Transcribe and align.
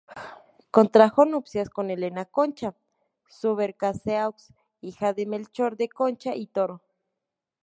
Contrajo 0.71 1.25
nupcias 1.25 1.69
con 1.69 1.91
Elena 1.91 2.25
Concha 2.25 2.73
Subercaseaux, 3.29 4.51
hija 4.81 5.13
de 5.13 5.27
Melchor 5.27 5.77
de 5.77 5.89
Concha 5.89 6.33
y 6.35 6.47
Toro. 6.47 6.81